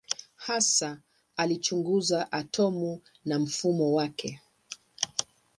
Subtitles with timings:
[0.35, 1.01] Hasa
[1.37, 4.41] alichunguza atomu na mfumo wake.